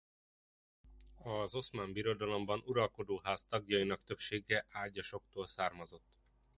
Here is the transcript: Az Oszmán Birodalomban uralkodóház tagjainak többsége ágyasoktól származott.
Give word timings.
Az 1.23 1.55
Oszmán 1.55 1.93
Birodalomban 1.93 2.61
uralkodóház 2.65 3.45
tagjainak 3.45 4.03
többsége 4.03 4.65
ágyasoktól 4.69 5.47
származott. 5.47 6.05